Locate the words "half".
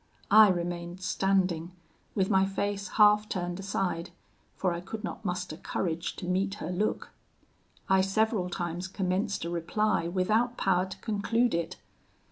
2.97-3.29